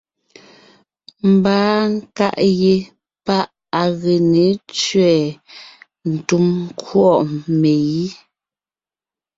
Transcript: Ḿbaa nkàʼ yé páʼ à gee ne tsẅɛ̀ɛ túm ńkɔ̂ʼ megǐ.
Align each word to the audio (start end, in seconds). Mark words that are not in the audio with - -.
Ḿbaa 1.31 1.75
nkàʼ 1.95 2.37
yé 2.59 2.75
páʼ 3.25 3.45
à 3.79 3.81
gee 3.99 4.21
ne 4.31 4.43
tsẅɛ̀ɛ 4.77 5.25
túm 6.27 6.45
ńkɔ̂ʼ 6.65 7.15
megǐ. 7.59 8.07